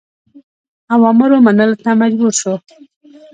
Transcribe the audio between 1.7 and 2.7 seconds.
ته مجبور شو.